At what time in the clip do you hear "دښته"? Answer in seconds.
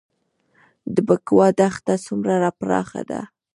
1.59-1.95